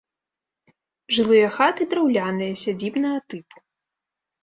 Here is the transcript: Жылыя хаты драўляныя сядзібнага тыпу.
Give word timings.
Жылыя 1.17 1.47
хаты 1.59 1.81
драўляныя 1.93 2.53
сядзібнага 2.65 3.17
тыпу. 3.31 3.57